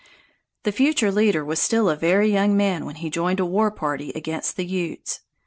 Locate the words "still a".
1.59-1.95